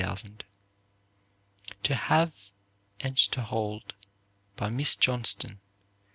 [0.03, 0.43] 400,000
[1.83, 2.49] "To Have
[3.01, 3.93] and to Hold,"
[4.55, 5.59] by Miss Johnston